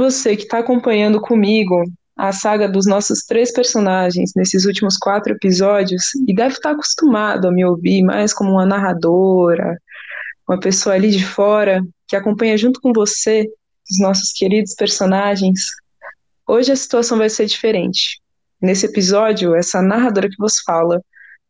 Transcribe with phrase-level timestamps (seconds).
[0.00, 1.84] Você que está acompanhando comigo
[2.16, 7.46] a saga dos nossos três personagens nesses últimos quatro episódios e deve estar tá acostumado
[7.46, 9.78] a me ouvir mais como uma narradora,
[10.48, 13.46] uma pessoa ali de fora que acompanha junto com você
[13.90, 15.66] os nossos queridos personagens,
[16.48, 18.22] hoje a situação vai ser diferente.
[18.58, 21.02] Nesse episódio, essa narradora que vos fala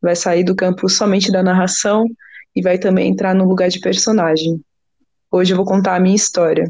[0.03, 2.05] vai sair do campo somente da narração
[2.57, 4.61] e vai também entrar no lugar de personagem.
[5.31, 6.65] Hoje eu vou contar a minha história.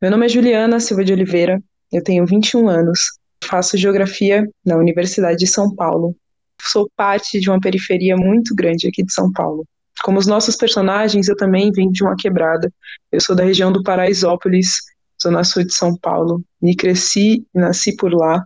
[0.00, 1.58] Meu nome é Juliana Silva de Oliveira,
[1.90, 6.14] eu tenho 21 anos, faço geografia na Universidade de São Paulo.
[6.60, 9.64] Sou parte de uma periferia muito grande aqui de São Paulo.
[10.02, 12.70] Como os nossos personagens, eu também venho de uma quebrada.
[13.10, 14.82] Eu sou da região do Paraisópolis,
[15.22, 16.44] zona sul de São Paulo.
[16.60, 18.44] Me cresci e nasci por lá.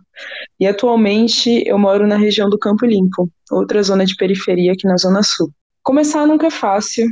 [0.57, 4.95] E atualmente eu moro na região do Campo Limpo, outra zona de periferia aqui na
[4.95, 5.51] zona sul.
[5.83, 7.05] Começar nunca é fácil,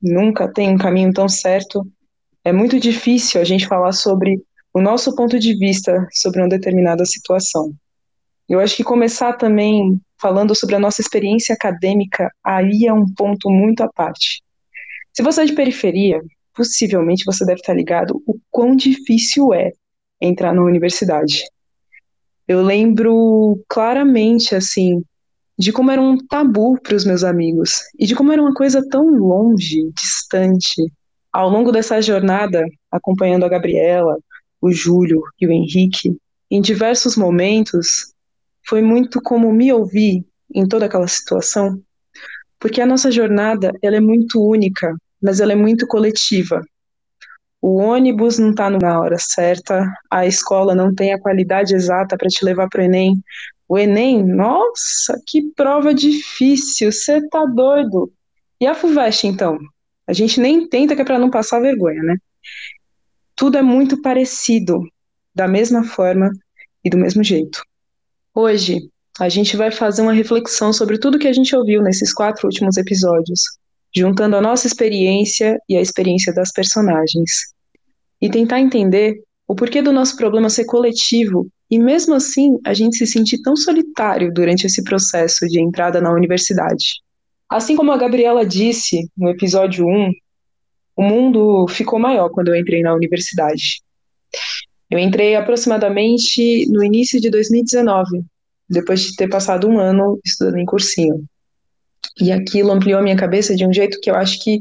[0.00, 1.86] nunca tem um caminho tão certo,
[2.46, 4.40] é muito difícil a gente falar sobre
[4.72, 7.74] o nosso ponto de vista sobre uma determinada situação.
[8.48, 13.50] Eu acho que começar também falando sobre a nossa experiência acadêmica aí é um ponto
[13.50, 14.44] muito à parte.
[15.12, 16.22] Se você é de periferia,
[16.54, 19.72] possivelmente você deve estar ligado o quão difícil é
[20.20, 21.42] entrar na universidade.
[22.46, 25.02] Eu lembro claramente, assim,
[25.58, 28.88] de como era um tabu para os meus amigos e de como era uma coisa
[28.88, 30.80] tão longe, distante,
[31.36, 34.16] ao longo dessa jornada, acompanhando a Gabriela,
[34.58, 36.16] o Júlio e o Henrique,
[36.50, 38.14] em diversos momentos,
[38.66, 41.78] foi muito como me ouvir em toda aquela situação,
[42.58, 46.62] porque a nossa jornada ela é muito única, mas ela é muito coletiva.
[47.60, 52.28] O ônibus não está na hora certa, a escola não tem a qualidade exata para
[52.28, 53.22] te levar para o Enem.
[53.68, 58.10] O Enem, nossa, que prova difícil, você tá doido.
[58.58, 59.58] E a FUVEST, então?
[60.06, 62.16] A gente nem tenta que é para não passar vergonha, né?
[63.34, 64.80] Tudo é muito parecido,
[65.34, 66.30] da mesma forma
[66.84, 67.62] e do mesmo jeito.
[68.34, 72.46] Hoje, a gente vai fazer uma reflexão sobre tudo que a gente ouviu nesses quatro
[72.46, 73.40] últimos episódios,
[73.94, 77.30] juntando a nossa experiência e a experiência das personagens,
[78.20, 82.96] e tentar entender o porquê do nosso problema ser coletivo e, mesmo assim, a gente
[82.96, 87.00] se sentir tão solitário durante esse processo de entrada na universidade.
[87.48, 90.10] Assim como a Gabriela disse no episódio 1,
[90.96, 93.80] o mundo ficou maior quando eu entrei na universidade.
[94.90, 98.24] Eu entrei aproximadamente no início de 2019,
[98.68, 101.24] depois de ter passado um ano estudando em cursinho.
[102.20, 104.60] E aquilo ampliou a minha cabeça de um jeito que eu acho que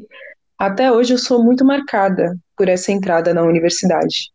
[0.57, 4.31] até hoje eu sou muito marcada por essa entrada na universidade.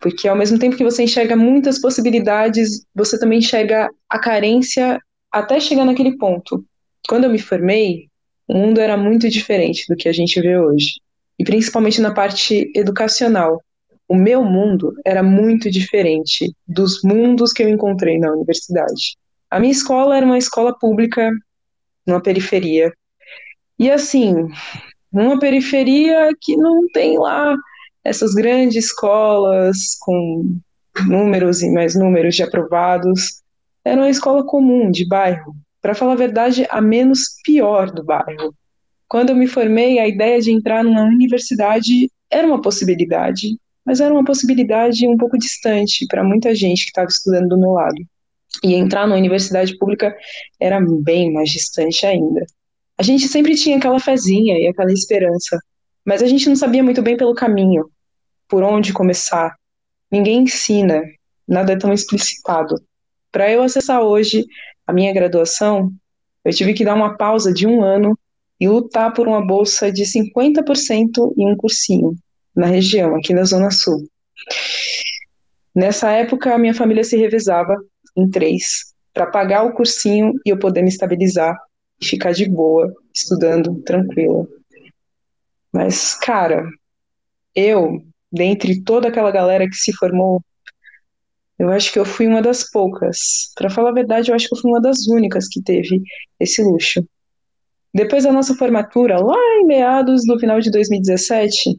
[0.00, 5.00] Porque ao mesmo tempo que você enxerga muitas possibilidades, você também enxerga a carência
[5.30, 6.64] até chegar naquele ponto
[7.08, 8.08] quando eu me formei,
[8.46, 11.00] o mundo era muito diferente do que a gente vê hoje.
[11.38, 13.62] E principalmente na parte educacional.
[14.06, 19.16] O meu mundo era muito diferente dos mundos que eu encontrei na universidade.
[19.50, 21.30] A minha escola era uma escola pública,
[22.06, 22.92] numa periferia.
[23.78, 24.34] E assim,
[25.10, 27.54] uma periferia que não tem lá
[28.04, 30.58] essas grandes escolas com
[31.06, 33.42] números e mais números de aprovados.
[33.84, 38.54] Era uma escola comum, de bairro, para falar a verdade, a menos pior do bairro.
[39.08, 44.12] Quando eu me formei, a ideia de entrar numa universidade era uma possibilidade, mas era
[44.12, 47.96] uma possibilidade um pouco distante para muita gente que estava estudando do meu lado.
[48.62, 50.14] E entrar numa universidade pública
[50.60, 52.44] era bem mais distante ainda.
[52.98, 55.58] A gente sempre tinha aquela fezinha e aquela esperança,
[56.04, 57.88] mas a gente não sabia muito bem pelo caminho,
[58.48, 59.54] por onde começar.
[60.10, 61.02] Ninguém ensina,
[61.46, 62.74] nada é tão explicitado.
[63.30, 64.44] Para eu acessar hoje
[64.88, 65.92] a minha graduação,
[66.42, 68.18] eu tive que dar uma pausa de um ano
[68.58, 72.16] e lutar por uma bolsa de 50% em um cursinho
[72.56, 74.08] na região, aqui na Zona Sul.
[75.74, 77.76] Nessa época, a minha família se revezava
[78.16, 81.54] em três para pagar o cursinho e eu poder me estabilizar
[82.00, 84.48] e ficar de boa, estudando, tranquila.
[85.70, 86.66] Mas, cara,
[87.54, 88.02] eu,
[88.32, 90.40] dentre toda aquela galera que se formou
[91.58, 93.50] eu acho que eu fui uma das poucas.
[93.56, 96.02] Para falar a verdade, eu acho que eu fui uma das únicas que teve
[96.38, 97.04] esse luxo.
[97.92, 101.74] Depois da nossa formatura, lá em meados do final de 2017,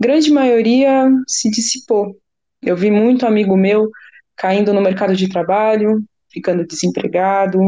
[0.00, 2.16] grande maioria se dissipou.
[2.60, 3.88] Eu vi muito amigo meu
[4.36, 6.02] caindo no mercado de trabalho,
[6.32, 7.60] ficando desempregado,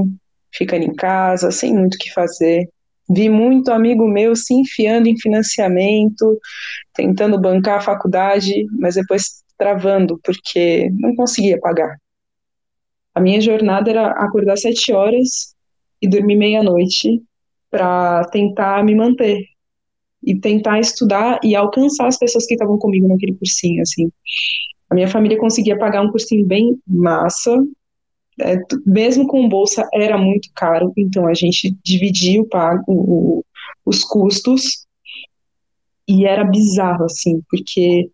[0.52, 2.68] ficando em casa, sem muito o que fazer.
[3.08, 6.40] Vi muito amigo meu se enfiando em financiamento,
[6.92, 11.96] tentando bancar a faculdade, mas depois travando, porque não conseguia pagar.
[13.14, 15.54] A minha jornada era acordar sete horas
[16.00, 17.22] e dormir meia-noite
[17.70, 19.44] para tentar me manter
[20.22, 24.10] e tentar estudar e alcançar as pessoas que estavam comigo naquele cursinho, assim.
[24.90, 27.56] A minha família conseguia pagar um cursinho bem massa,
[28.40, 33.44] é, mesmo com bolsa era muito caro, então a gente dividia o pago, o,
[33.84, 34.86] os custos
[36.06, 38.10] e era bizarro assim, porque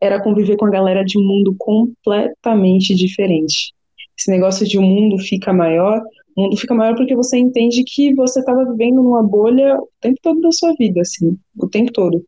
[0.00, 3.72] era conviver com a galera de um mundo completamente diferente.
[4.18, 6.00] Esse negócio de o um mundo fica maior,
[6.36, 10.18] o mundo fica maior porque você entende que você estava vivendo numa bolha o tempo
[10.22, 12.24] todo da sua vida, assim, o tempo todo.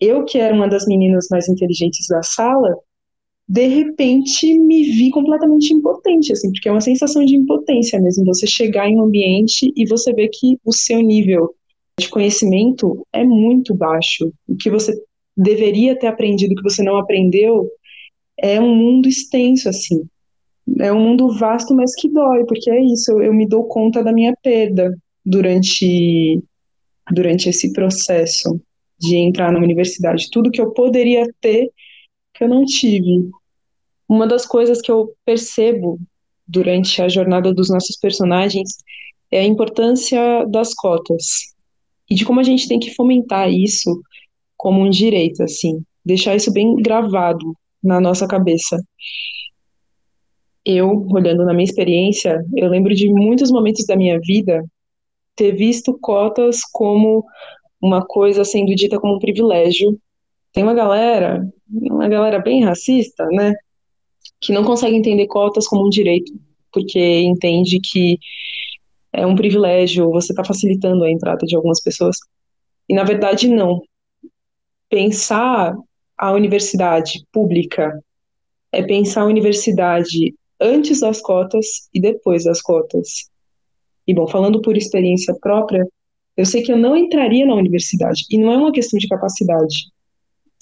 [0.00, 2.76] Eu, que era uma das meninas mais inteligentes da sala,
[3.48, 8.46] de repente me vi completamente impotente, assim, porque é uma sensação de impotência mesmo, você
[8.46, 11.54] chegar em um ambiente e você ver que o seu nível
[11.98, 14.32] de conhecimento é muito baixo.
[14.46, 14.92] O que você
[15.38, 17.70] deveria ter aprendido que você não aprendeu
[18.36, 20.02] é um mundo extenso, assim.
[20.80, 24.02] É um mundo vasto, mas que dói, porque é isso, eu, eu me dou conta
[24.02, 24.94] da minha perda
[25.24, 26.42] durante,
[27.10, 28.60] durante esse processo
[28.98, 30.28] de entrar na universidade.
[30.30, 31.70] Tudo que eu poderia ter,
[32.34, 33.30] que eu não tive.
[34.08, 35.98] Uma das coisas que eu percebo
[36.46, 38.70] durante a jornada dos nossos personagens
[39.30, 41.54] é a importância das cotas
[42.10, 44.00] e de como a gente tem que fomentar isso
[44.58, 48.76] como um direito, assim, deixar isso bem gravado na nossa cabeça.
[50.64, 54.62] Eu, olhando na minha experiência, eu lembro de muitos momentos da minha vida
[55.36, 57.24] ter visto cotas como
[57.80, 59.98] uma coisa sendo dita como um privilégio.
[60.52, 63.54] Tem uma galera, uma galera bem racista, né,
[64.40, 66.32] que não consegue entender cotas como um direito,
[66.72, 68.18] porque entende que
[69.12, 72.16] é um privilégio, você está facilitando a entrada de algumas pessoas.
[72.88, 73.80] E na verdade, não.
[74.88, 75.76] Pensar
[76.16, 78.02] a universidade pública
[78.72, 83.30] é pensar a universidade antes das cotas e depois das cotas.
[84.06, 85.86] E bom, falando por experiência própria,
[86.36, 88.24] eu sei que eu não entraria na universidade.
[88.30, 89.90] E não é uma questão de capacidade.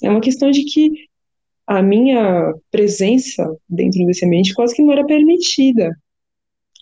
[0.01, 0.91] É uma questão de que
[1.65, 5.95] a minha presença dentro desse ambiente quase que não era permitida.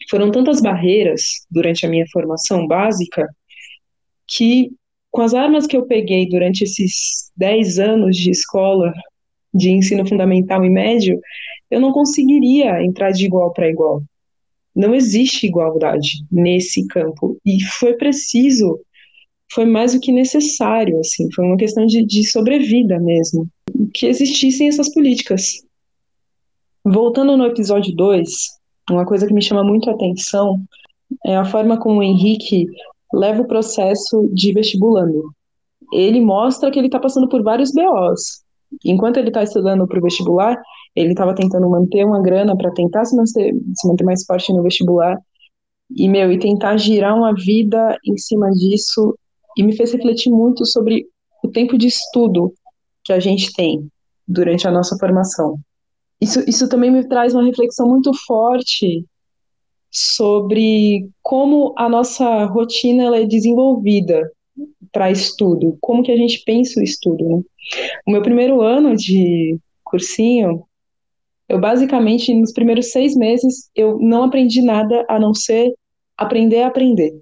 [0.10, 3.28] Foram tantas barreiras durante a minha formação básica
[4.28, 4.72] que,
[5.16, 8.94] com as armas que eu peguei durante esses 10 anos de escola,
[9.54, 11.22] de ensino fundamental e médio,
[11.72, 14.04] eu não conseguiria entrar de igual para igual.
[14.76, 17.38] Não existe igualdade nesse campo.
[17.46, 18.78] E foi preciso,
[19.54, 23.48] foi mais do que necessário, assim, foi uma questão de, de sobrevida mesmo,
[23.94, 25.64] que existissem essas políticas.
[26.84, 28.30] Voltando no episódio 2,
[28.92, 30.62] uma coisa que me chama muito a atenção
[31.26, 32.68] é a forma como o Henrique
[33.14, 35.32] leva o processo de vestibulando.
[35.94, 38.44] Ele mostra que ele está passando por vários BOs.
[38.84, 40.60] Enquanto ele está estudando para o vestibular,
[40.96, 44.64] ele estava tentando manter uma grana para tentar se manter, se manter mais forte no
[44.64, 45.18] vestibular.
[45.96, 49.18] E, meu, e tentar girar uma vida em cima disso.
[49.58, 51.06] E me fez refletir muito sobre
[51.44, 52.54] o tempo de estudo
[53.04, 53.88] que a gente tem
[54.28, 55.60] durante a nossa formação
[56.20, 59.06] isso, isso também me traz uma reflexão muito forte
[59.96, 64.30] sobre como a nossa rotina ela é desenvolvida
[64.92, 67.24] para estudo, como que a gente pensa o estudo.
[67.24, 67.42] Né?
[68.06, 70.66] O meu primeiro ano de cursinho,
[71.48, 75.74] eu basicamente, nos primeiros seis meses, eu não aprendi nada a não ser
[76.18, 77.18] aprender a aprender.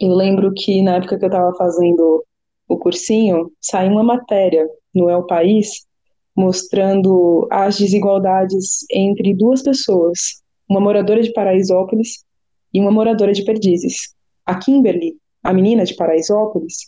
[0.00, 2.24] Eu lembro que na época que eu estava fazendo
[2.66, 5.86] o cursinho, saiu uma matéria no El País
[6.34, 10.42] mostrando as desigualdades entre duas pessoas,
[10.74, 12.24] uma moradora de Paraisópolis
[12.72, 14.12] e uma moradora de Perdizes.
[14.44, 16.78] A Kimberly, a menina de Paraisópolis,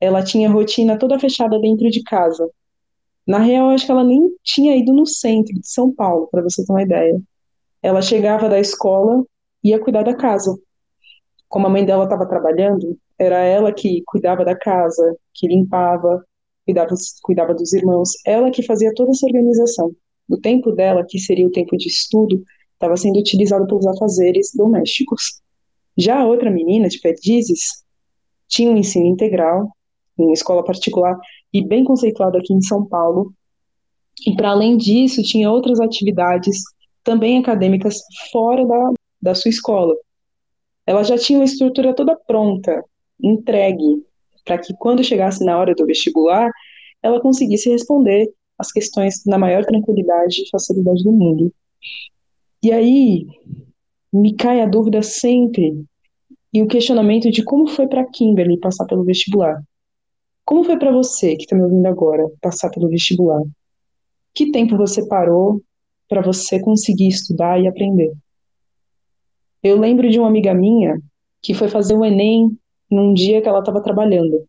[0.00, 2.50] ela tinha rotina toda fechada dentro de casa.
[3.24, 6.64] Na real, acho que ela nem tinha ido no centro de São Paulo, para você
[6.64, 7.22] ter uma ideia.
[7.80, 9.24] Ela chegava da escola
[9.62, 10.58] e ia cuidar da casa.
[11.48, 16.24] Como a mãe dela estava trabalhando, era ela que cuidava da casa, que limpava,
[16.64, 19.92] cuidava, cuidava dos irmãos, ela que fazia toda essa organização.
[20.28, 22.42] O tempo dela, que seria o tempo de estudo,
[22.80, 25.42] estava sendo utilizado pelos afazeres domésticos.
[25.98, 27.84] Já a outra menina, de Perdizes,
[28.48, 29.68] tinha um ensino integral,
[30.18, 31.18] em escola particular,
[31.52, 33.34] e bem conceituado aqui em São Paulo.
[34.26, 36.62] E, para além disso, tinha outras atividades,
[37.04, 38.00] também acadêmicas,
[38.32, 39.94] fora da, da sua escola.
[40.86, 42.82] Ela já tinha uma estrutura toda pronta,
[43.22, 44.02] entregue,
[44.44, 46.50] para que quando chegasse na hora do vestibular,
[47.02, 51.52] ela conseguisse responder as questões na maior tranquilidade e facilidade do mundo.
[52.62, 53.26] E aí
[54.12, 55.84] me cai a dúvida sempre
[56.52, 59.62] e o questionamento de como foi para Kimberly passar pelo vestibular.
[60.44, 63.42] Como foi para você que está me ouvindo agora passar pelo vestibular?
[64.34, 65.62] Que tempo você parou
[66.08, 68.12] para você conseguir estudar e aprender?
[69.62, 71.00] Eu lembro de uma amiga minha
[71.40, 72.58] que foi fazer o Enem
[72.90, 74.44] num dia que ela estava trabalhando.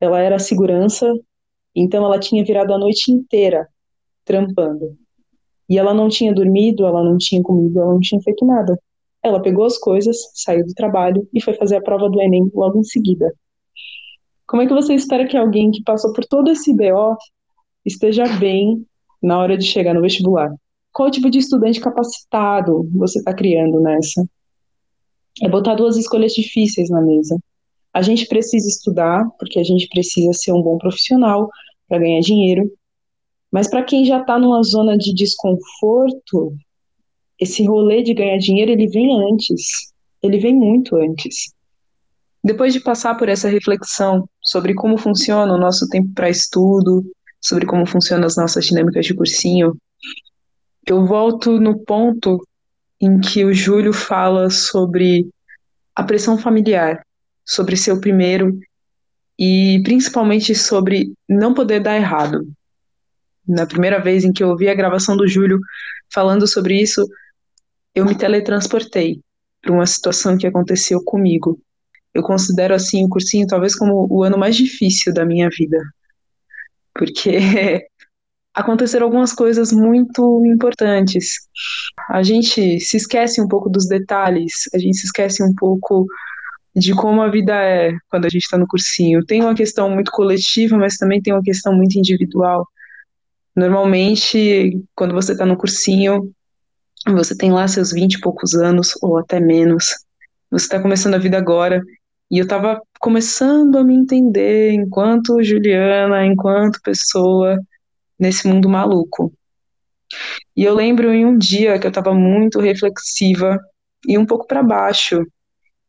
[0.00, 1.12] Ela era segurança,
[1.74, 3.68] então ela tinha virado a noite inteira
[4.24, 4.98] trampando.
[5.68, 8.78] E ela não tinha dormido, ela não tinha comido, ela não tinha feito nada.
[9.22, 12.78] Ela pegou as coisas, saiu do trabalho e foi fazer a prova do Enem logo
[12.78, 13.32] em seguida.
[14.46, 17.16] Como é que você espera que alguém que passou por todo esse BO
[17.84, 18.86] esteja bem
[19.22, 20.50] na hora de chegar no vestibular?
[20.92, 24.24] Qual tipo de estudante capacitado você está criando nessa?
[25.42, 27.38] É botar duas escolhas difíceis na mesa.
[27.92, 31.48] A gente precisa estudar, porque a gente precisa ser um bom profissional
[31.88, 32.70] para ganhar dinheiro,
[33.50, 36.54] mas para quem já está numa zona de desconforto,
[37.38, 41.52] esse rolê de ganhar dinheiro ele vem antes, ele vem muito antes.
[42.42, 47.04] Depois de passar por essa reflexão sobre como funciona o nosso tempo para estudo,
[47.40, 49.76] sobre como funcionam as nossas dinâmicas de cursinho,
[50.86, 52.42] eu volto no ponto
[53.00, 55.28] em que o Júlio fala sobre
[55.94, 57.04] a pressão familiar,
[57.44, 58.58] sobre ser o primeiro
[59.38, 62.46] e principalmente sobre não poder dar errado.
[63.48, 65.58] Na primeira vez em que eu ouvi a gravação do Júlio
[66.12, 67.06] falando sobre isso,
[67.94, 69.20] eu me teletransportei
[69.62, 71.58] para uma situação que aconteceu comigo.
[72.14, 75.78] Eu considero assim o cursinho talvez como o ano mais difícil da minha vida,
[76.94, 77.38] porque
[78.54, 81.34] aconteceram algumas coisas muito importantes.
[82.10, 86.06] A gente se esquece um pouco dos detalhes, a gente se esquece um pouco
[86.74, 89.24] de como a vida é quando a gente está no cursinho.
[89.24, 92.66] Tem uma questão muito coletiva, mas também tem uma questão muito individual.
[93.58, 96.32] Normalmente, quando você está no cursinho,
[97.08, 99.96] você tem lá seus vinte e poucos anos, ou até menos.
[100.48, 101.82] Você está começando a vida agora.
[102.30, 107.58] E eu estava começando a me entender enquanto Juliana, enquanto pessoa
[108.16, 109.32] nesse mundo maluco.
[110.56, 113.58] E eu lembro em um dia que eu estava muito reflexiva
[114.06, 115.26] e um pouco para baixo,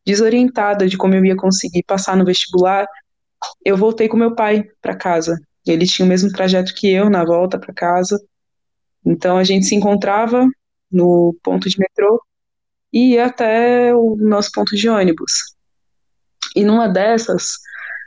[0.03, 2.87] desorientada de como eu ia conseguir passar no vestibular,
[3.63, 5.39] eu voltei com meu pai para casa.
[5.65, 8.19] Ele tinha o mesmo trajeto que eu na volta para casa.
[9.05, 10.47] Então a gente se encontrava
[10.91, 12.21] no ponto de metrô
[12.91, 15.55] e ia até o nosso ponto de ônibus.
[16.55, 17.57] E numa dessas,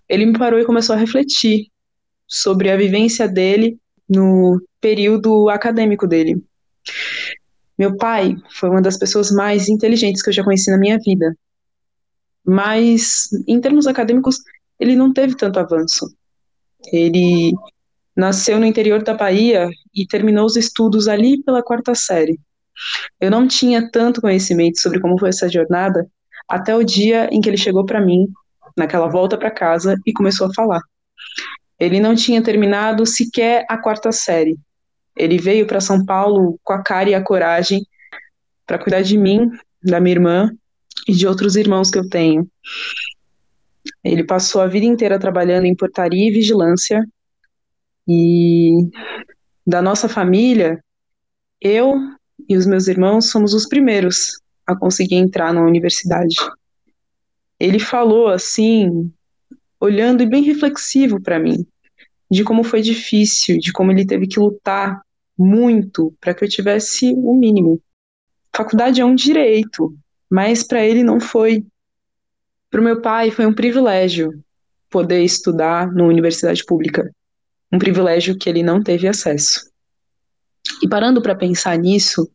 [0.09, 1.69] ele me parou e começou a refletir
[2.27, 3.79] sobre a vivência dele
[4.09, 6.43] no período acadêmico dele.
[7.79, 11.35] Meu pai foi uma das pessoas mais inteligentes que eu já conheci na minha vida
[12.45, 14.39] mas em termos acadêmicos
[14.79, 16.07] ele não teve tanto avanço.
[16.91, 17.53] Ele
[18.17, 22.39] nasceu no interior da Bahia e terminou os estudos ali pela quarta série.
[23.21, 26.07] Eu não tinha tanto conhecimento sobre como foi essa jornada
[26.49, 28.27] até o dia em que ele chegou para mim,
[28.77, 30.81] naquela volta para casa, e começou a falar.
[31.79, 34.59] Ele não tinha terminado sequer a quarta série.
[35.17, 37.87] Ele veio para São Paulo com a cara e a coragem
[38.67, 39.51] para cuidar de mim,
[39.83, 40.51] da minha irmã
[41.07, 42.49] e de outros irmãos que eu tenho.
[44.05, 47.07] Ele passou a vida inteira trabalhando em portaria e vigilância.
[48.07, 48.89] E
[49.67, 50.83] da nossa família,
[51.61, 51.95] eu
[52.49, 56.35] e os meus irmãos somos os primeiros a conseguir entrar na universidade.
[57.59, 59.13] Ele falou assim,
[59.81, 61.65] olhando e bem reflexivo para mim,
[62.31, 65.01] de como foi difícil, de como ele teve que lutar
[65.39, 67.81] muito para que eu tivesse o mínimo.
[68.55, 69.95] Faculdade é um direito,
[70.31, 71.65] mas para ele não foi.
[72.73, 74.43] Para o meu pai foi um privilégio
[74.89, 77.15] poder estudar numa universidade pública,
[77.71, 79.71] um privilégio que ele não teve acesso.
[80.83, 82.27] E parando para pensar nisso,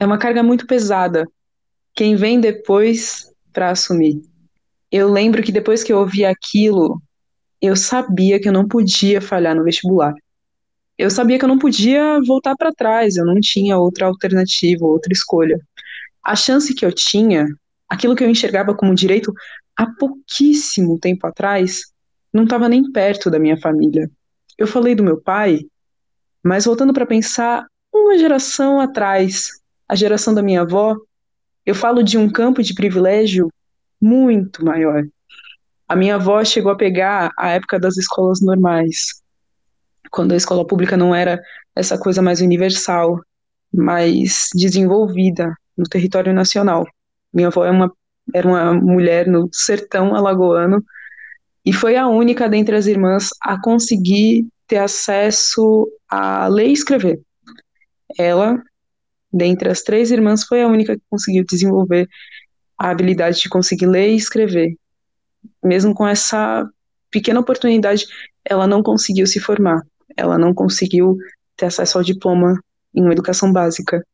[0.00, 1.28] é uma carga muito pesada.
[1.94, 4.20] Quem vem depois para assumir.
[4.90, 7.00] Eu lembro que depois que eu ouvi aquilo,
[7.62, 10.12] eu sabia que eu não podia falhar no vestibular.
[10.98, 15.12] Eu sabia que eu não podia voltar para trás, eu não tinha outra alternativa, outra
[15.12, 15.56] escolha
[16.24, 17.46] a chance que eu tinha,
[17.88, 19.32] aquilo que eu enxergava como direito
[19.76, 21.92] há pouquíssimo tempo atrás,
[22.32, 24.10] não estava nem perto da minha família.
[24.58, 25.60] Eu falei do meu pai,
[26.42, 29.48] mas voltando para pensar uma geração atrás,
[29.88, 30.96] a geração da minha avó,
[31.64, 33.48] eu falo de um campo de privilégio
[34.00, 35.02] muito maior.
[35.88, 39.22] A minha avó chegou a pegar a época das escolas normais,
[40.10, 41.40] quando a escola pública não era
[41.74, 43.20] essa coisa mais universal,
[43.72, 46.86] mais desenvolvida, no território nacional.
[47.34, 47.92] Minha avó é uma,
[48.32, 50.84] era uma mulher no sertão alagoano
[51.64, 57.20] e foi a única dentre as irmãs a conseguir ter acesso a ler e escrever.
[58.16, 58.62] Ela,
[59.32, 62.08] dentre as três irmãs, foi a única que conseguiu desenvolver
[62.78, 64.76] a habilidade de conseguir ler e escrever.
[65.62, 66.68] Mesmo com essa
[67.10, 68.06] pequena oportunidade,
[68.44, 69.82] ela não conseguiu se formar,
[70.16, 71.16] ela não conseguiu
[71.56, 72.60] ter acesso ao diploma
[72.94, 74.04] em uma educação básica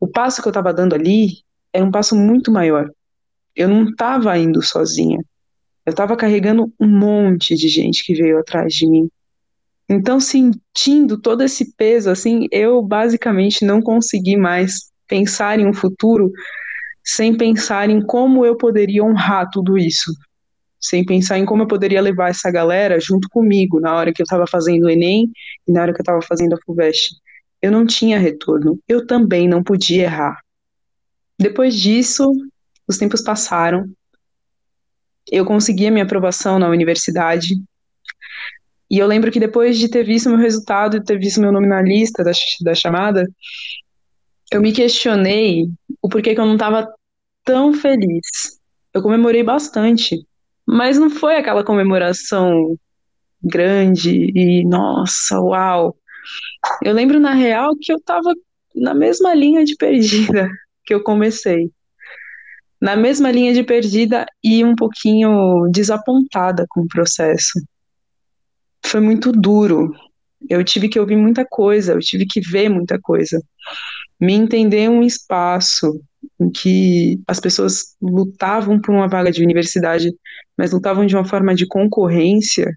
[0.00, 2.90] o passo que eu estava dando ali era um passo muito maior.
[3.54, 5.18] Eu não estava indo sozinha.
[5.84, 9.08] Eu estava carregando um monte de gente que veio atrás de mim.
[9.88, 16.30] Então, sentindo todo esse peso, assim, eu basicamente não consegui mais pensar em um futuro
[17.04, 20.12] sem pensar em como eu poderia honrar tudo isso,
[20.80, 24.24] sem pensar em como eu poderia levar essa galera junto comigo na hora que eu
[24.24, 25.28] estava fazendo o Enem
[25.66, 27.16] e na hora que eu estava fazendo a FUVEST.
[27.60, 30.38] Eu não tinha retorno, eu também não podia errar.
[31.40, 32.30] Depois disso,
[32.86, 33.90] os tempos passaram,
[35.32, 37.54] eu consegui a minha aprovação na universidade,
[38.90, 41.66] e eu lembro que depois de ter visto meu resultado e ter visto meu nome
[41.66, 43.26] na lista da, da chamada,
[44.52, 45.70] eu me questionei
[46.02, 46.92] o porquê que eu não estava
[47.42, 48.58] tão feliz.
[48.92, 50.22] Eu comemorei bastante,
[50.66, 52.76] mas não foi aquela comemoração
[53.42, 55.96] grande e nossa, uau.
[56.82, 58.34] Eu lembro na real que eu estava
[58.74, 60.50] na mesma linha de perdida
[60.90, 61.70] que eu comecei.
[62.80, 67.62] Na mesma linha de perdida e um pouquinho desapontada com o processo
[68.84, 69.94] foi muito duro.
[70.48, 73.40] Eu tive que ouvir muita coisa, eu tive que ver muita coisa.
[74.18, 76.02] Me entender um espaço
[76.40, 80.12] em que as pessoas lutavam por uma vaga de universidade,
[80.58, 82.76] mas lutavam de uma forma de concorrência,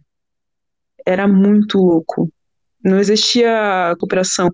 [1.03, 2.31] era muito louco.
[2.83, 4.51] Não existia cooperação.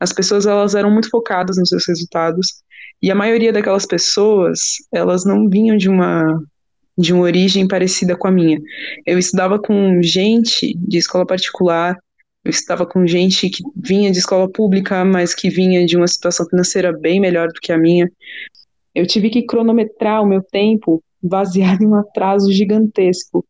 [0.00, 2.66] As pessoas elas eram muito focadas nos seus resultados
[3.02, 4.58] e a maioria daquelas pessoas
[4.92, 6.40] elas não vinham de uma
[6.96, 8.60] de uma origem parecida com a minha.
[9.06, 11.96] Eu estudava com gente de escola particular,
[12.44, 16.44] eu estava com gente que vinha de escola pública, mas que vinha de uma situação
[16.46, 18.10] financeira bem melhor do que a minha.
[18.92, 23.44] Eu tive que cronometrar o meu tempo baseado em um atraso gigantesco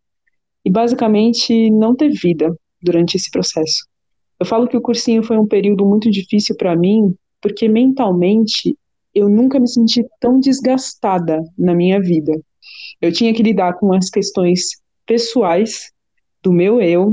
[0.62, 3.87] e basicamente não ter vida durante esse processo.
[4.38, 8.76] Eu falo que o cursinho foi um período muito difícil para mim, porque mentalmente
[9.19, 12.33] eu nunca me senti tão desgastada na minha vida.
[13.00, 15.91] Eu tinha que lidar com as questões pessoais
[16.43, 17.13] do meu eu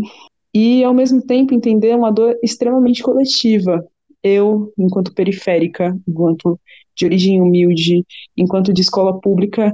[0.54, 3.86] e, ao mesmo tempo, entender uma dor extremamente coletiva.
[4.24, 6.60] Eu, enquanto periférica, enquanto
[6.96, 8.06] de origem humilde,
[8.38, 9.74] enquanto de escola pública,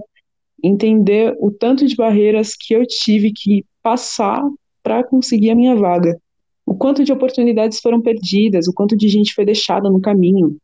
[0.63, 4.41] entender o tanto de barreiras que eu tive que passar
[4.83, 6.19] para conseguir a minha vaga.
[6.65, 10.57] O quanto de oportunidades foram perdidas, o quanto de gente foi deixada no caminho,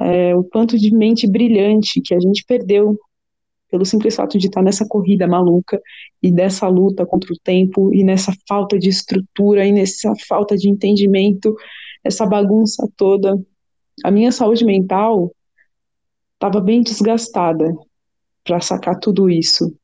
[0.00, 2.98] é, o quanto de mente brilhante que a gente perdeu
[3.70, 5.80] pelo simples fato de estar nessa corrida maluca
[6.22, 10.68] e dessa luta contra o tempo e nessa falta de estrutura e nessa falta de
[10.68, 11.54] entendimento,
[12.04, 13.36] essa bagunça toda.
[14.04, 15.34] A minha saúde mental
[16.34, 17.74] estava bem desgastada
[18.44, 19.74] para sacar tudo isso.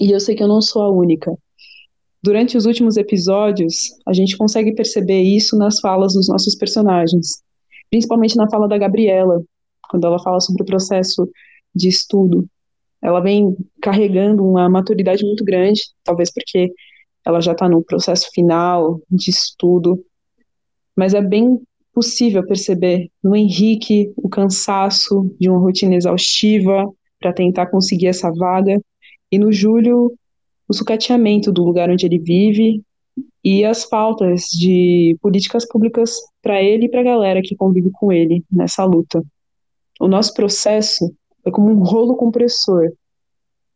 [0.00, 1.32] E eu sei que eu não sou a única.
[2.22, 7.42] Durante os últimos episódios, a gente consegue perceber isso nas falas dos nossos personagens,
[7.90, 9.42] principalmente na fala da Gabriela,
[9.90, 11.28] quando ela fala sobre o processo
[11.74, 12.46] de estudo.
[13.02, 16.72] Ela vem carregando uma maturidade muito grande, talvez porque
[17.26, 20.02] ela já está no processo final de estudo,
[20.96, 21.60] mas é bem
[21.92, 28.80] possível perceber no Henrique o cansaço de uma rotina exaustiva para tentar conseguir essa vaga,
[29.30, 30.12] e no Júlio
[30.68, 32.82] o sucateamento do lugar onde ele vive
[33.42, 38.12] e as faltas de políticas públicas para ele e para a galera que convive com
[38.12, 39.22] ele nessa luta.
[39.98, 41.12] O nosso processo
[41.44, 42.92] é como um rolo compressor.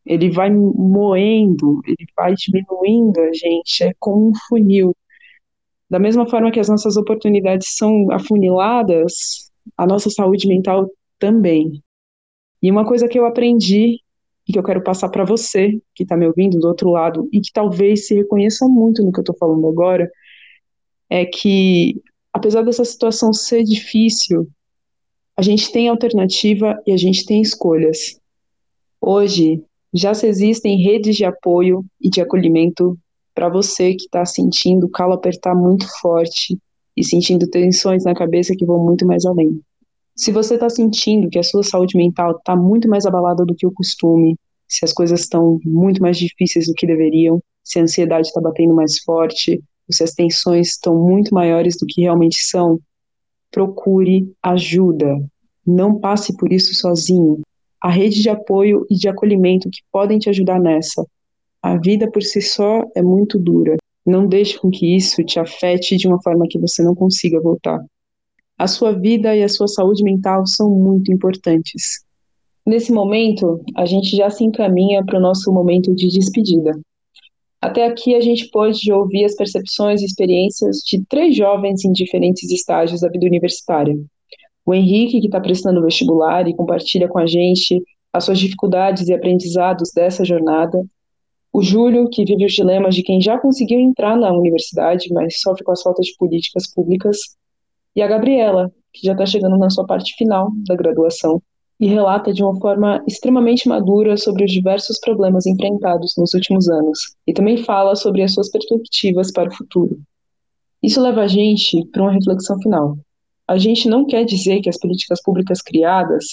[0.05, 4.95] Ele vai moendo, ele vai diminuindo a gente, é como um funil.
[5.89, 11.81] Da mesma forma que as nossas oportunidades são afuniladas, a nossa saúde mental também.
[12.61, 13.99] E uma coisa que eu aprendi
[14.47, 17.41] e que eu quero passar para você que está me ouvindo do outro lado e
[17.41, 20.09] que talvez se reconheça muito no que eu estou falando agora,
[21.09, 24.47] é que apesar dessa situação ser difícil,
[25.37, 28.19] a gente tem alternativa e a gente tem escolhas.
[29.01, 32.97] Hoje já existem redes de apoio e de acolhimento
[33.33, 36.57] para você que está sentindo o calo apertar muito forte
[36.95, 39.59] e sentindo tensões na cabeça que vão muito mais além.
[40.15, 43.67] Se você está sentindo que a sua saúde mental está muito mais abalada do que
[43.67, 48.27] o costume, se as coisas estão muito mais difíceis do que deveriam, se a ansiedade
[48.27, 52.79] está batendo mais forte, se as tensões estão muito maiores do que realmente são,
[53.51, 55.17] procure ajuda.
[55.67, 57.41] Não passe por isso sozinho.
[57.81, 61.05] A rede de apoio e de acolhimento que podem te ajudar nessa.
[61.61, 63.75] A vida por si só é muito dura.
[64.05, 67.79] Não deixe com que isso te afete de uma forma que você não consiga voltar.
[68.57, 72.05] A sua vida e a sua saúde mental são muito importantes.
[72.65, 76.71] Nesse momento, a gente já se encaminha para o nosso momento de despedida.
[77.61, 82.49] Até aqui a gente pôde ouvir as percepções e experiências de três jovens em diferentes
[82.51, 83.95] estágios da vida universitária.
[84.65, 89.13] O Henrique, que está prestando vestibular e compartilha com a gente as suas dificuldades e
[89.13, 90.83] aprendizados dessa jornada.
[91.51, 95.63] O Júlio, que vive os dilemas de quem já conseguiu entrar na universidade, mas sofre
[95.63, 97.17] com as faltas de políticas públicas.
[97.95, 101.41] E a Gabriela, que já está chegando na sua parte final da graduação
[101.79, 107.15] e relata de uma forma extremamente madura sobre os diversos problemas enfrentados nos últimos anos
[107.27, 109.99] e também fala sobre as suas perspectivas para o futuro.
[110.81, 112.97] Isso leva a gente para uma reflexão final.
[113.47, 116.25] A gente não quer dizer que as políticas públicas criadas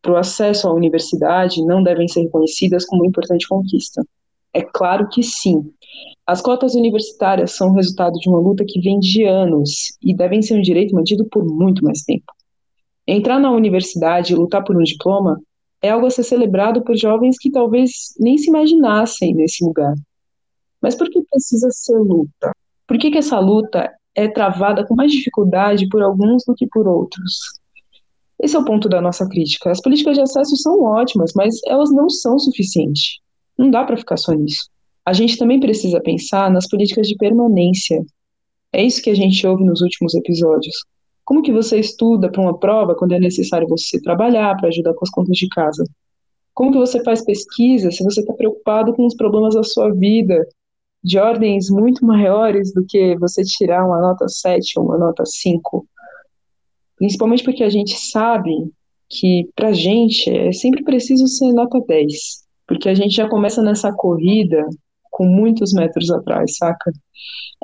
[0.00, 4.02] para o acesso à universidade não devem ser reconhecidas como uma importante conquista.
[4.56, 5.70] É claro que sim.
[6.26, 10.56] As cotas universitárias são resultado de uma luta que vem de anos e devem ser
[10.56, 12.32] um direito mantido por muito mais tempo.
[13.06, 15.38] Entrar na universidade e lutar por um diploma
[15.82, 19.92] é algo a ser celebrado por jovens que talvez nem se imaginassem nesse lugar.
[20.80, 22.52] Mas por que precisa ser luta?
[22.86, 26.88] Por que, que essa luta é travada com mais dificuldade por alguns do que por
[26.88, 27.60] outros?
[28.40, 29.70] Esse é o ponto da nossa crítica.
[29.70, 33.18] As políticas de acesso são ótimas, mas elas não são suficientes.
[33.56, 34.68] Não dá para ficar só nisso.
[35.04, 38.04] A gente também precisa pensar nas políticas de permanência.
[38.72, 40.74] É isso que a gente ouve nos últimos episódios.
[41.24, 45.04] Como que você estuda para uma prova quando é necessário você trabalhar para ajudar com
[45.04, 45.84] as contas de casa?
[46.54, 50.46] Como que você faz pesquisa se você está preocupado com os problemas da sua vida
[51.02, 55.86] de ordens muito maiores do que você tirar uma nota 7 ou uma nota 5.
[56.96, 58.50] Principalmente porque a gente sabe
[59.08, 63.92] que pra gente é sempre preciso ser nota 10, porque a gente já começa nessa
[63.92, 64.66] corrida
[65.10, 66.92] com muitos metros atrás, saca?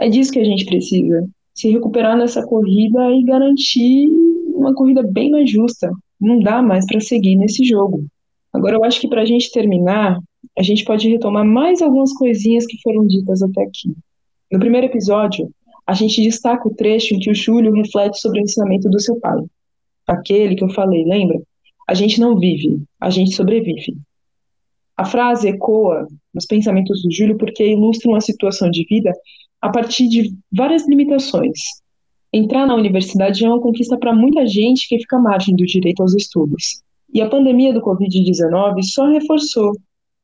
[0.00, 4.08] É disso que a gente precisa, se recuperar nessa corrida e garantir
[4.54, 5.90] uma corrida bem mais justa.
[6.20, 8.06] Não dá mais para seguir nesse jogo.
[8.52, 10.18] Agora eu acho que para a gente terminar,
[10.56, 13.94] a gente pode retomar mais algumas coisinhas que foram ditas até aqui.
[14.50, 15.50] No primeiro episódio,
[15.86, 19.18] a gente destaca o trecho em que o Júlio reflete sobre o ensinamento do seu
[19.18, 19.42] pai.
[20.06, 21.40] Aquele que eu falei, lembra?
[21.88, 23.96] A gente não vive, a gente sobrevive.
[25.02, 29.12] A frase ecoa nos pensamentos do Júlio porque ilustra uma situação de vida
[29.60, 31.58] a partir de várias limitações.
[32.32, 36.02] Entrar na universidade é uma conquista para muita gente que fica à margem do direito
[36.02, 36.84] aos estudos.
[37.12, 39.72] E a pandemia do Covid-19 só reforçou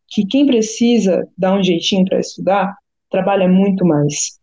[0.07, 2.73] que quem precisa dar um jeitinho para estudar
[3.11, 4.38] trabalha muito mais.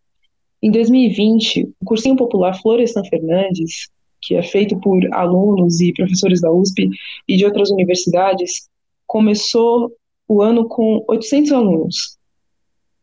[0.62, 3.88] Em 2020, o cursinho popular Florestan Fernandes,
[4.22, 6.90] que é feito por alunos e professores da USP
[7.26, 8.68] e de outras universidades,
[9.08, 9.94] começou
[10.28, 12.18] o ano com 800 alunos.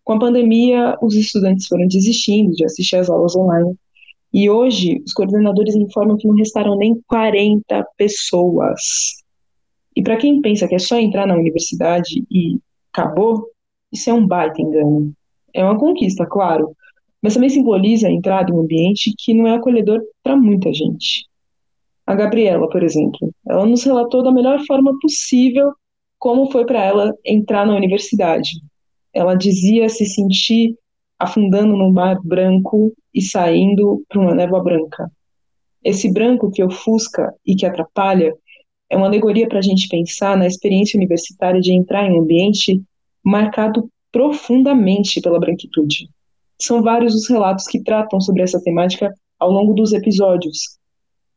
[0.04, 3.74] Com a pandemia, os estudantes foram desistindo de assistir às aulas online.
[4.32, 9.22] E hoje, os coordenadores informam que não restaram nem 40 pessoas
[9.94, 12.58] e para quem pensa que é só entrar na universidade e
[12.92, 13.46] acabou,
[13.92, 15.12] isso é um baita engano.
[15.54, 16.74] É uma conquista, claro,
[17.20, 21.26] mas também simboliza a entrada em um ambiente que não é acolhedor para muita gente.
[22.06, 25.72] A Gabriela, por exemplo, ela nos relatou da melhor forma possível
[26.22, 28.50] como foi para ela entrar na universidade.
[29.12, 30.78] Ela dizia se sentir
[31.18, 35.10] afundando num mar branco e saindo para uma névoa branca.
[35.82, 38.32] Esse branco que ofusca e que atrapalha
[38.88, 42.80] é uma alegoria para a gente pensar na experiência universitária de entrar em um ambiente
[43.24, 46.08] marcado profundamente pela branquitude.
[46.56, 50.78] São vários os relatos que tratam sobre essa temática ao longo dos episódios.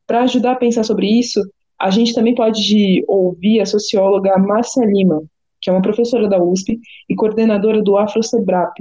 [0.05, 1.41] Para ajudar a pensar sobre isso,
[1.79, 5.21] a gente também pode ouvir a socióloga Márcia Lima,
[5.61, 8.73] que é uma professora da USP e coordenadora do AfroSebrap.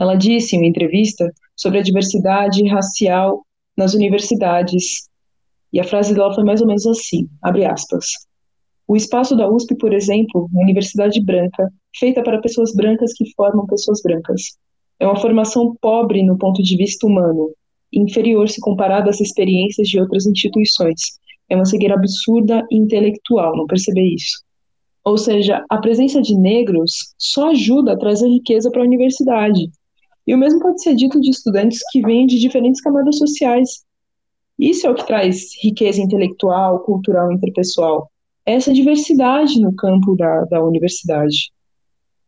[0.00, 3.44] Ela disse em uma entrevista sobre a diversidade racial
[3.76, 5.08] nas universidades
[5.72, 8.06] e a frase dela foi mais ou menos assim, abre aspas.
[8.86, 13.66] O espaço da USP, por exemplo, uma universidade branca, feita para pessoas brancas que formam
[13.66, 14.42] pessoas brancas.
[15.00, 17.50] É uma formação pobre no ponto de vista humano,
[17.92, 21.00] inferior se comparada às experiências de outras instituições.
[21.48, 24.42] É uma cegueira absurda e intelectual, não perceber isso.
[25.04, 29.70] Ou seja, a presença de negros só ajuda a trazer riqueza para a universidade.
[30.26, 33.84] E o mesmo pode ser dito de estudantes que vêm de diferentes camadas sociais,
[34.58, 38.10] isso é o que traz riqueza intelectual, cultural interpessoal.
[38.46, 41.50] Essa diversidade no campo da, da universidade.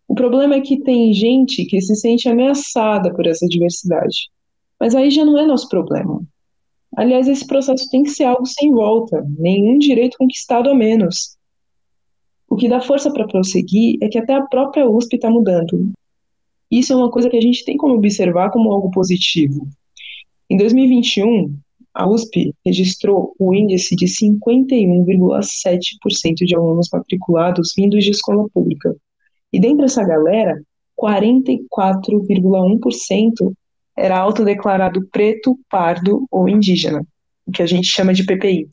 [0.08, 4.28] O problema é que tem gente que se sente ameaçada por essa diversidade.
[4.80, 6.20] Mas aí já não é nosso problema.
[6.96, 11.36] Aliás, esse processo tem que ser algo sem volta, nenhum direito conquistado a menos.
[12.48, 15.92] O que dá força para prosseguir é que até a própria USP está mudando.
[16.70, 19.68] Isso é uma coisa que a gente tem como observar como algo positivo.
[20.48, 21.54] Em 2021,
[21.92, 28.96] a USP registrou o índice de 51,7% de alunos matriculados vindos de escola pública.
[29.52, 30.58] E dentro dessa galera,
[30.98, 33.52] 44,1%
[33.96, 37.06] era autodeclarado preto, pardo ou indígena,
[37.46, 38.68] o que a gente chama de PPI.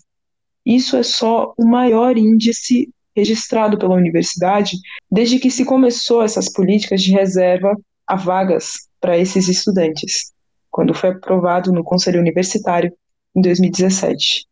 [0.66, 4.78] Isso é só o maior índice registrado pela universidade
[5.12, 10.32] desde que se começou essas políticas de reserva a vagas para esses estudantes,
[10.72, 12.92] quando foi aprovado no Conselho Universitário
[13.36, 14.46] em 2017.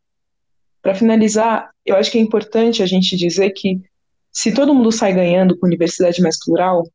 [0.81, 3.79] Para finalizar, eu acho que é importante a gente dizer que
[4.31, 6.87] se todo mundo sai ganhando com universidade mais plural,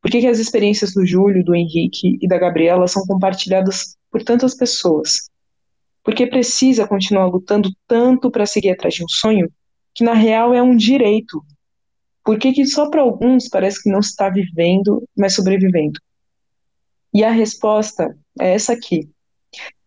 [0.00, 4.22] por que, que as experiências do Júlio, do Henrique e da Gabriela são compartilhadas por
[4.22, 5.28] tantas pessoas?
[6.04, 9.50] Porque precisa continuar lutando tanto para seguir atrás de um sonho
[9.94, 11.44] que na real é um direito.
[12.24, 15.98] Por que, que só para alguns parece que não está vivendo, mas sobrevivendo?
[17.12, 19.08] E a resposta é essa aqui.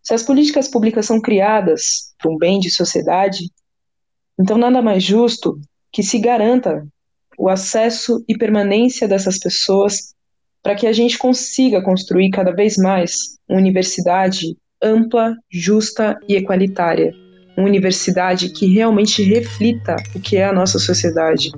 [0.03, 3.49] Se as políticas públicas são criadas para um bem de sociedade,
[4.37, 5.59] então nada mais justo
[5.91, 6.85] que se garanta
[7.37, 10.13] o acesso e permanência dessas pessoas
[10.63, 17.13] para que a gente consiga construir cada vez mais uma universidade ampla, justa e equalitária.
[17.57, 21.51] Uma universidade que realmente reflita o que é a nossa sociedade,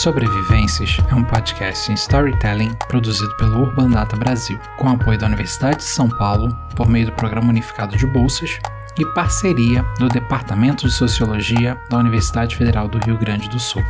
[0.00, 5.76] Sobrevivências é um podcast em storytelling produzido pelo Urban Data Brasil, com apoio da Universidade
[5.76, 8.58] de São Paulo por meio do Programa Unificado de Bolsas
[8.98, 13.82] e parceria do Departamento de Sociologia da Universidade Federal do Rio Grande do Sul.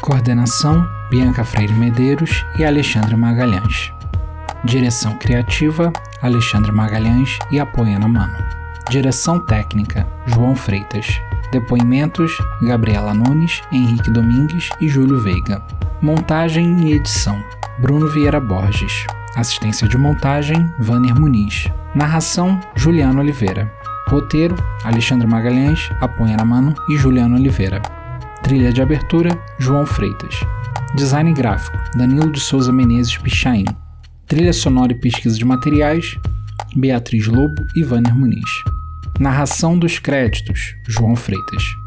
[0.00, 3.92] Coordenação: Bianca Freire Medeiros e Alexandre Magalhães.
[4.64, 8.36] Direção criativa: Alexandre Magalhães e Apoiana Mano.
[8.90, 11.20] Direção técnica: João Freitas.
[11.52, 15.62] Depoimentos: Gabriela Nunes, Henrique Domingues e Júlio Veiga.
[16.00, 17.44] Montagem e edição:
[17.78, 19.06] Bruno Vieira Borges.
[19.36, 21.68] Assistência de montagem: Vanner Muniz.
[21.94, 23.70] Narração: Juliano Oliveira.
[24.08, 27.82] Roteiro: Alexandre Magalhães, Apoiana Mano e Juliano Oliveira.
[28.42, 30.40] Trilha de abertura: João Freitas.
[30.94, 33.66] Design gráfico: Danilo de Souza Menezes Pichain.
[34.26, 36.16] Trilha sonora e pesquisa de materiais:
[36.74, 38.64] Beatriz Lobo e Vanner Muniz.
[39.20, 41.81] Narração dos créditos: João Freitas.